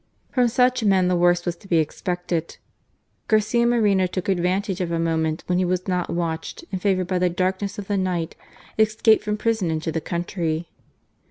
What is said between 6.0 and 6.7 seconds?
watched,